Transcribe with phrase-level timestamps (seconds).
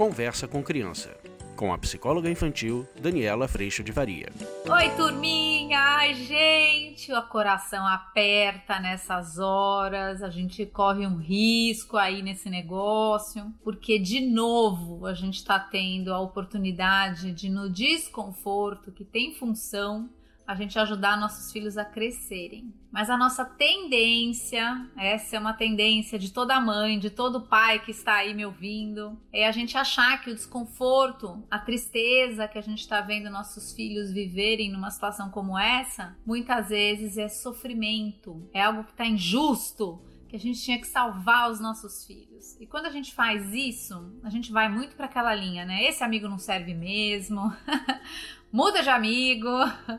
[0.00, 1.14] Conversa com Criança,
[1.54, 4.32] com a psicóloga infantil Daniela Freixo de Varia.
[4.66, 5.78] Oi, turminha!
[5.78, 13.52] Ai, gente, o coração aperta nessas horas, a gente corre um risco aí nesse negócio,
[13.62, 20.08] porque de novo a gente está tendo a oportunidade de, no desconforto que tem função,
[20.50, 22.74] a gente ajudar nossos filhos a crescerem.
[22.90, 27.92] Mas a nossa tendência, essa é uma tendência de toda mãe, de todo pai que
[27.92, 32.60] está aí me ouvindo, é a gente achar que o desconforto, a tristeza que a
[32.60, 38.60] gente está vendo nossos filhos viverem numa situação como essa, muitas vezes é sofrimento, é
[38.60, 42.56] algo que está injusto, que a gente tinha que salvar os nossos filhos.
[42.60, 45.84] E quando a gente faz isso, a gente vai muito para aquela linha, né?
[45.84, 47.52] Esse amigo não serve mesmo.
[48.52, 49.48] muda de amigo,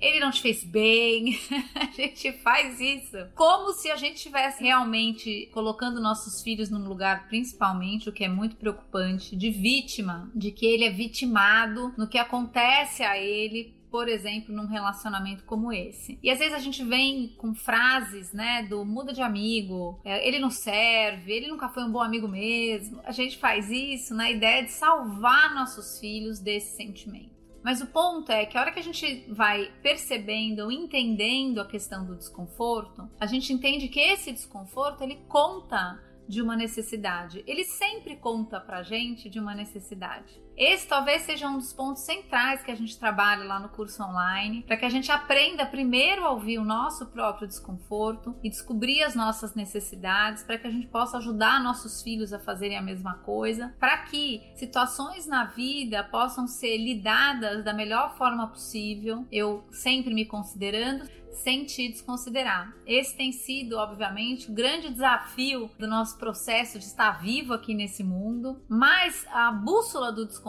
[0.00, 1.38] ele não te fez bem.
[1.74, 7.28] a gente faz isso como se a gente estivesse realmente colocando nossos filhos num lugar,
[7.28, 12.18] principalmente, o que é muito preocupante, de vítima, de que ele é vitimado no que
[12.18, 16.18] acontece a ele por exemplo, num relacionamento como esse.
[16.20, 20.40] E às vezes a gente vem com frases, né, do muda de amigo, é, ele
[20.40, 23.00] não serve, ele nunca foi um bom amigo mesmo.
[23.04, 27.33] A gente faz isso na ideia de salvar nossos filhos desse sentimento.
[27.64, 32.04] Mas o ponto é que a hora que a gente vai percebendo, entendendo a questão
[32.04, 35.98] do desconforto, a gente entende que esse desconforto ele conta
[36.28, 37.42] de uma necessidade.
[37.46, 40.42] Ele sempre conta pra gente de uma necessidade.
[40.56, 44.62] Esse talvez seja um dos pontos centrais que a gente trabalha lá no curso online,
[44.62, 49.16] para que a gente aprenda primeiro a ouvir o nosso próprio desconforto e descobrir as
[49.16, 53.74] nossas necessidades, para que a gente possa ajudar nossos filhos a fazerem a mesma coisa,
[53.80, 60.24] para que situações na vida possam ser lidadas da melhor forma possível, eu sempre me
[60.24, 62.72] considerando sem te desconsiderar.
[62.86, 68.04] Esse tem sido, obviamente, o grande desafio do nosso processo de estar vivo aqui nesse
[68.04, 70.43] mundo, mas a bússola do desconforto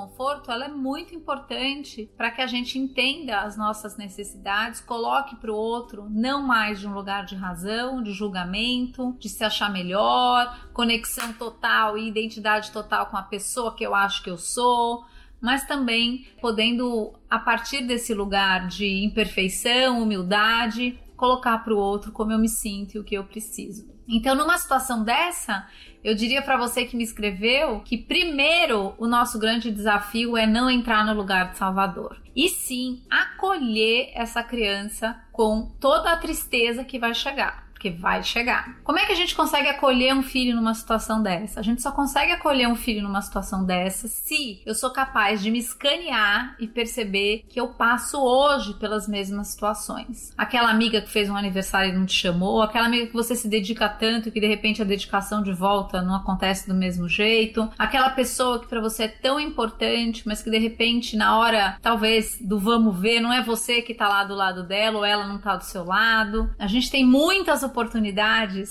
[0.52, 5.56] ela é muito importante para que a gente entenda as nossas necessidades, coloque para o
[5.56, 11.34] outro não mais de um lugar de razão, de julgamento, de se achar melhor, conexão
[11.34, 15.06] total e identidade total com a pessoa que eu acho que eu sou
[15.46, 22.32] mas também podendo, a partir desse lugar de imperfeição, humildade, colocar para o outro como
[22.32, 23.94] eu me sinto e o que eu preciso.
[24.08, 25.68] Então, numa situação dessa,
[26.04, 30.70] eu diria para você que me escreveu que primeiro o nosso grande desafio é não
[30.70, 32.22] entrar no lugar de salvador.
[32.36, 38.78] E sim acolher essa criança com toda a tristeza que vai chegar porque vai chegar.
[38.84, 41.60] Como é que a gente consegue acolher um filho numa situação dessa?
[41.60, 45.52] A gente só consegue acolher um filho numa situação dessa se eu sou capaz de
[45.52, 50.34] me escanear e perceber que eu passo hoje pelas mesmas situações.
[50.38, 53.48] Aquela amiga que fez um aniversário e não te chamou, aquela amiga que você se
[53.48, 58.10] dedica tanto que de repente a dedicação de volta não acontece do mesmo jeito, aquela
[58.10, 62.58] pessoa que para você é tão importante, mas que de repente na hora talvez do
[62.58, 65.56] vamos ver, não é você que tá lá do lado dela ou ela não tá
[65.56, 66.50] do seu lado.
[66.58, 67.64] A gente tem muitas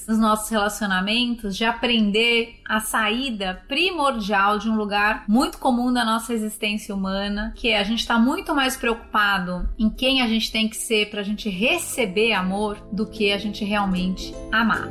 [0.09, 6.33] nos nossos relacionamentos de aprender a saída primordial de um lugar muito comum da nossa
[6.33, 10.51] existência humana, que é a gente estar tá muito mais preocupado em quem a gente
[10.51, 14.89] tem que ser para a gente receber amor do que a gente realmente amar.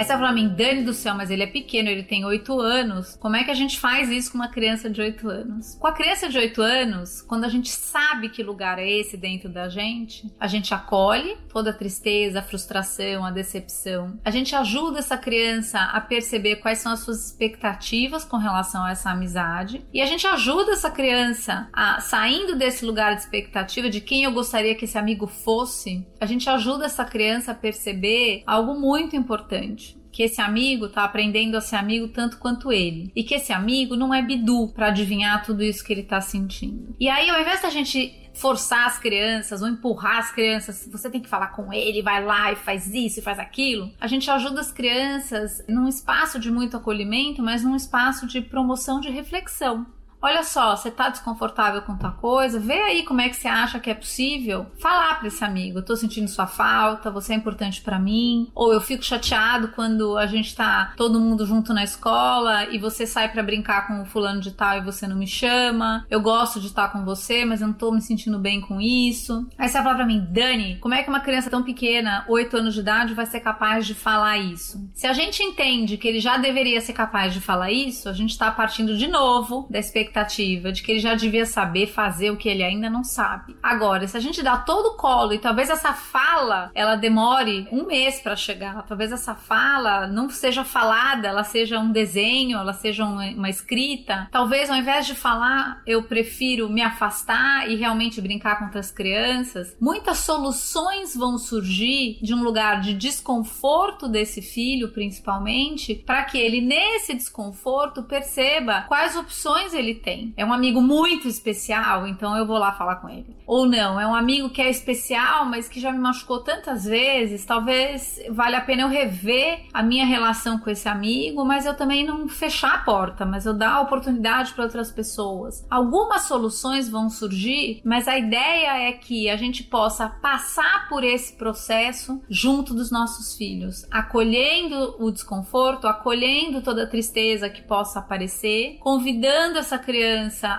[0.00, 2.58] Aí você vai falar, mim, Dani do céu, mas ele é pequeno, ele tem 8
[2.58, 3.16] anos.
[3.16, 5.74] Como é que a gente faz isso com uma criança de 8 anos?
[5.74, 9.50] Com a criança de 8 anos, quando a gente sabe que lugar é esse dentro
[9.50, 14.18] da gente, a gente acolhe toda a tristeza, a frustração, a decepção.
[14.24, 18.92] A gente ajuda essa criança a perceber quais são as suas expectativas com relação a
[18.92, 19.84] essa amizade.
[19.92, 24.32] E a gente ajuda essa criança a, saindo desse lugar de expectativa de quem eu
[24.32, 29.89] gostaria que esse amigo fosse, a gente ajuda essa criança a perceber algo muito importante
[30.12, 33.10] que esse amigo tá aprendendo a ser amigo tanto quanto ele.
[33.14, 36.94] E que esse amigo não é bidu para adivinhar tudo isso que ele tá sentindo.
[36.98, 41.20] E aí, ao invés da gente forçar as crianças ou empurrar as crianças, você tem
[41.20, 43.90] que falar com ele, vai lá e faz isso e faz aquilo.
[44.00, 49.00] A gente ajuda as crianças num espaço de muito acolhimento, mas num espaço de promoção
[49.00, 49.86] de reflexão.
[50.22, 53.80] Olha só, você tá desconfortável com tua coisa, vê aí como é que você acha
[53.80, 57.98] que é possível falar para esse amigo, tô sentindo sua falta, você é importante para
[57.98, 62.78] mim, ou eu fico chateado quando a gente tá todo mundo junto na escola e
[62.78, 66.04] você sai para brincar com o fulano de tal e você não me chama.
[66.10, 69.48] Eu gosto de estar com você, mas eu não tô me sentindo bem com isso.
[69.56, 72.58] Aí você vai falar para mim, Dani, como é que uma criança tão pequena, 8
[72.58, 74.86] anos de idade, vai ser capaz de falar isso?
[74.92, 78.36] Se a gente entende que ele já deveria ser capaz de falar isso, a gente
[78.36, 82.36] tá partindo de novo da expectativa expectativa de que ele já devia saber fazer o
[82.36, 83.56] que ele ainda não sabe.
[83.62, 87.86] Agora, se a gente dá todo o colo e talvez essa fala ela demore um
[87.86, 93.04] mês para chegar, talvez essa fala não seja falada, ela seja um desenho, ela seja
[93.04, 98.58] uma, uma escrita, talvez ao invés de falar, eu prefiro me afastar e realmente brincar
[98.58, 99.76] com outras crianças.
[99.80, 106.60] Muitas soluções vão surgir de um lugar de desconforto desse filho, principalmente, para que ele
[106.60, 110.34] nesse desconforto perceba quais opções ele tem.
[110.36, 113.36] É um amigo muito especial, então eu vou lá falar com ele.
[113.46, 117.44] Ou não, é um amigo que é especial, mas que já me machucou tantas vezes,
[117.44, 122.04] talvez valha a pena eu rever a minha relação com esse amigo, mas eu também
[122.04, 125.66] não fechar a porta, mas eu dar oportunidade para outras pessoas.
[125.70, 131.34] Algumas soluções vão surgir, mas a ideia é que a gente possa passar por esse
[131.34, 138.78] processo junto dos nossos filhos, acolhendo o desconforto, acolhendo toda a tristeza que possa aparecer,
[138.80, 139.89] convidando essa criança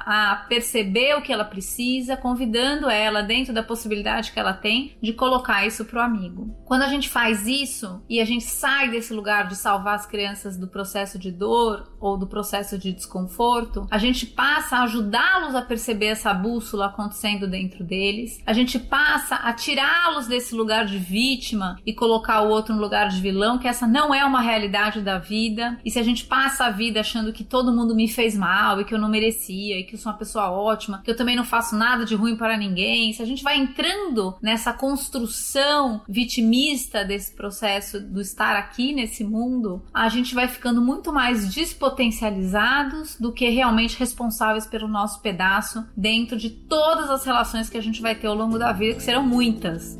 [0.05, 5.13] a perceber o que ela precisa, convidando ela dentro da possibilidade que ela tem de
[5.13, 6.55] colocar isso pro amigo.
[6.65, 10.57] Quando a gente faz isso e a gente sai desse lugar de salvar as crianças
[10.57, 15.61] do processo de dor ou do processo de desconforto, a gente passa a ajudá-los a
[15.61, 18.41] perceber essa bússola acontecendo dentro deles.
[18.45, 23.09] A gente passa a tirá-los desse lugar de vítima e colocar o outro no lugar
[23.09, 25.77] de vilão, que essa não é uma realidade da vida.
[25.85, 28.85] E se a gente passa a vida achando que todo mundo me fez mal e
[28.85, 31.45] que eu não merecia e que eu sou uma pessoa ótima, que eu também não
[31.45, 37.35] faço nada de ruim para ninguém, se a gente vai entrando nessa construção vitimista desse
[37.35, 43.47] processo do estar aqui nesse mundo, a gente vai ficando muito mais despotencializados do que
[43.49, 48.27] realmente responsáveis pelo nosso pedaço dentro de todas as relações que a gente vai ter
[48.27, 49.97] ao longo da vida, que serão muitas.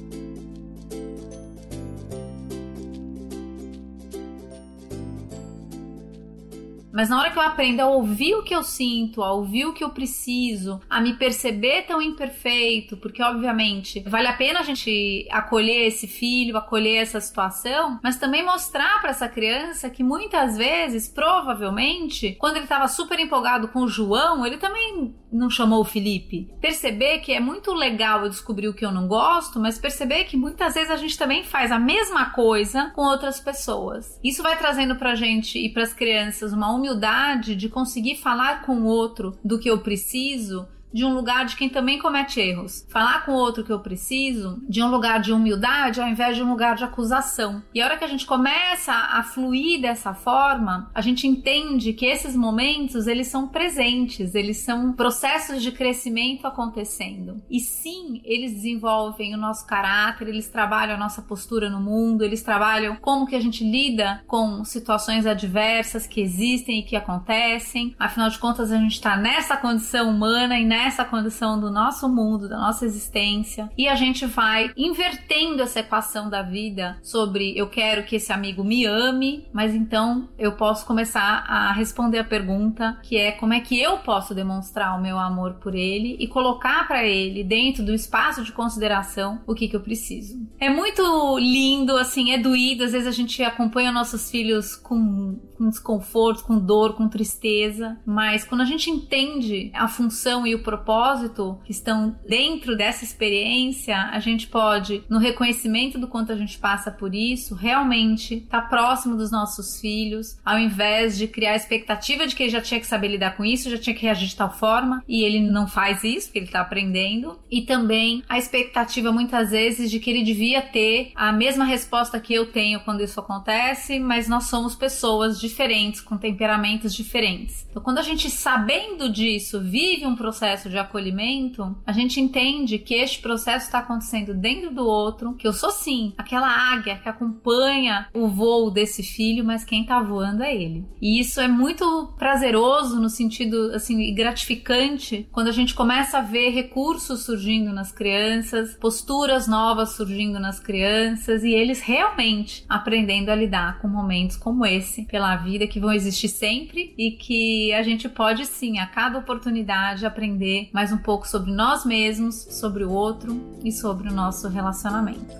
[6.92, 9.74] Mas na hora que eu aprendo a ouvir o que eu sinto, a ouvir o
[9.74, 15.28] que eu preciso, a me perceber tão imperfeito, porque obviamente vale a pena a gente
[15.32, 21.08] acolher esse filho, acolher essa situação, mas também mostrar para essa criança que muitas vezes,
[21.08, 26.50] provavelmente, quando ele estava super empolgado com o João, ele também não chamou o Felipe.
[26.60, 30.36] Perceber que é muito legal eu descobrir o que eu não gosto, mas perceber que
[30.36, 34.20] muitas vezes a gente também faz a mesma coisa com outras pessoas.
[34.24, 38.82] Isso vai trazendo pra gente e para as crianças uma humildade de conseguir falar com
[38.82, 42.86] o outro do que eu preciso de um lugar de quem também comete erros.
[42.90, 46.44] Falar com o outro que eu preciso de um lugar de humildade ao invés de
[46.44, 47.64] um lugar de acusação.
[47.74, 52.06] E a hora que a gente começa a fluir dessa forma, a gente entende que
[52.06, 57.42] esses momentos eles são presentes, eles são processos de crescimento acontecendo.
[57.50, 62.44] E sim, eles desenvolvem o nosso caráter, eles trabalham a nossa postura no mundo, eles
[62.44, 67.96] trabalham como que a gente lida com situações adversas que existem e que acontecem.
[67.98, 72.10] Afinal de contas, a gente está nessa condição humana e nessa nessa condição do nosso
[72.10, 77.70] mundo, da nossa existência, e a gente vai invertendo essa equação da vida sobre eu
[77.70, 82.98] quero que esse amigo me ame, mas então eu posso começar a responder a pergunta
[83.04, 86.88] que é como é que eu posso demonstrar o meu amor por ele e colocar
[86.88, 90.40] para ele dentro do espaço de consideração o que que eu preciso.
[90.60, 95.70] É muito lindo, assim, é doído, às vezes a gente acompanha nossos filhos com, com
[95.70, 101.60] desconforto, com dor, com tristeza, mas quando a gente entende a função e o propósito
[101.66, 106.90] que estão dentro dessa experiência, a gente pode, no reconhecimento do quanto a gente passa
[106.90, 112.26] por isso, realmente estar tá próximo dos nossos filhos, ao invés de criar a expectativa
[112.26, 114.36] de que ele já tinha que saber lidar com isso, já tinha que reagir de
[114.36, 117.38] tal forma, e ele não faz isso, porque ele está aprendendo.
[117.50, 122.34] E também a expectativa, muitas vezes, de que ele devia ter a mesma resposta que
[122.34, 127.68] eu tenho quando isso acontece, mas nós somos pessoas diferentes, com temperamentos diferentes.
[127.70, 132.78] Então, quando a gente, sabendo disso, vive um processo processo de acolhimento, a gente entende
[132.78, 137.10] que este processo está acontecendo dentro do outro, que eu sou sim aquela águia que
[137.10, 140.86] acompanha o voo desse filho, mas quem está voando é ele.
[141.02, 146.50] E isso é muito prazeroso no sentido assim gratificante quando a gente começa a ver
[146.50, 153.80] recursos surgindo nas crianças, posturas novas surgindo nas crianças e eles realmente aprendendo a lidar
[153.80, 158.46] com momentos como esse pela vida que vão existir sempre e que a gente pode
[158.46, 163.60] sim a cada oportunidade aprender entender mais um pouco sobre nós mesmos, sobre o outro
[163.64, 165.40] e sobre o nosso relacionamento.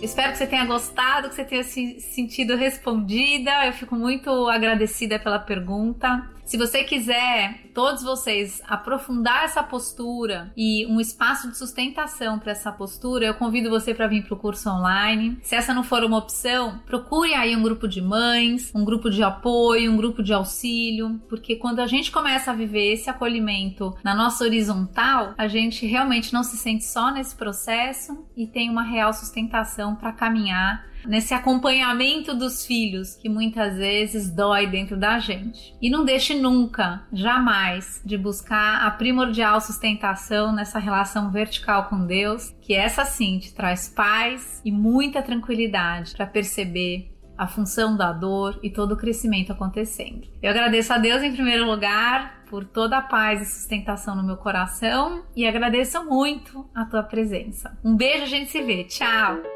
[0.00, 3.66] Espero que você tenha gostado, que você tenha se sentido respondida.
[3.66, 6.35] Eu fico muito agradecida pela pergunta.
[6.46, 12.70] Se você quiser, todos vocês, aprofundar essa postura e um espaço de sustentação para essa
[12.70, 15.36] postura, eu convido você para vir para o curso online.
[15.42, 19.24] Se essa não for uma opção, procure aí um grupo de mães, um grupo de
[19.24, 24.14] apoio, um grupo de auxílio, porque quando a gente começa a viver esse acolhimento na
[24.14, 29.12] nossa horizontal, a gente realmente não se sente só nesse processo e tem uma real
[29.12, 35.74] sustentação para caminhar nesse acompanhamento dos filhos que muitas vezes dói dentro da gente.
[35.80, 42.54] E não deixe nunca, jamais, de buscar a primordial sustentação nessa relação vertical com Deus,
[42.60, 48.58] que essa sim te traz paz e muita tranquilidade para perceber a função da dor
[48.62, 50.26] e todo o crescimento acontecendo.
[50.42, 54.36] Eu agradeço a Deus em primeiro lugar por toda a paz e sustentação no meu
[54.36, 57.76] coração e agradeço muito a tua presença.
[57.84, 58.84] Um beijo, a gente se vê.
[58.84, 59.55] Tchau.